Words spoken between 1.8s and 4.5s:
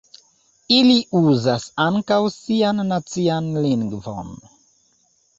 ankaŭ sian nacian lingvon.